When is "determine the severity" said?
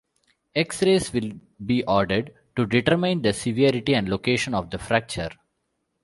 2.65-3.93